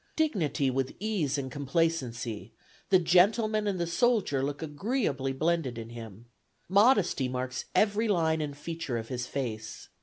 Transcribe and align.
Dignity 0.15 0.71
with 0.71 0.95
ease 0.99 1.37
and 1.37 1.51
complacency, 1.51 2.53
the 2.89 2.97
gentleman 2.97 3.67
and 3.67 3.79
the 3.79 3.85
soldier, 3.85 4.41
look 4.41 4.63
agreeably 4.63 5.31
blended 5.31 5.77
in 5.77 5.91
him. 5.91 6.25
Modesty 6.67 7.27
marks 7.27 7.65
every 7.75 8.07
line 8.07 8.41
and 8.41 8.57
feature 8.57 8.97
of 8.97 9.09
his 9.09 9.27
face. 9.27 9.89